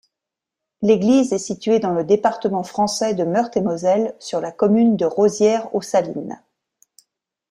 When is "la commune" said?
4.41-4.95